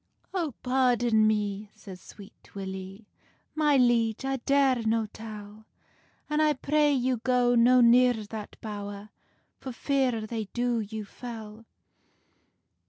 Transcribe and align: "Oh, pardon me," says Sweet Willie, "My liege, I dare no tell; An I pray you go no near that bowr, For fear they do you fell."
"Oh, 0.33 0.55
pardon 0.63 1.27
me," 1.27 1.69
says 1.75 2.01
Sweet 2.01 2.55
Willie, 2.55 3.07
"My 3.53 3.77
liege, 3.77 4.25
I 4.25 4.37
dare 4.37 4.81
no 4.83 5.05
tell; 5.05 5.67
An 6.27 6.41
I 6.41 6.53
pray 6.53 6.91
you 6.91 7.17
go 7.17 7.53
no 7.53 7.81
near 7.81 8.13
that 8.15 8.59
bowr, 8.61 9.09
For 9.59 9.71
fear 9.71 10.21
they 10.25 10.45
do 10.53 10.79
you 10.79 11.05
fell." 11.05 11.65